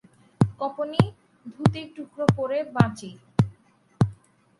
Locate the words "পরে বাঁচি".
2.37-3.11